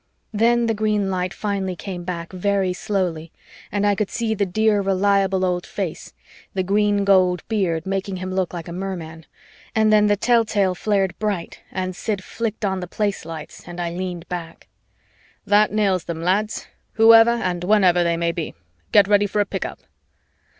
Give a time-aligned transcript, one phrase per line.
[0.33, 3.31] Then the green light finally came back very slowly
[3.71, 6.15] and I could see the dear reliable old face
[6.55, 9.27] the green gold beard making him look like a merman
[9.75, 13.91] and then the telltale flared bright and Sid flicked on the Place lights and I
[13.91, 14.69] leaned back.
[15.45, 18.55] "That nails them, lads, whoever and whenever they may be.
[18.91, 19.81] Get ready for a pick up."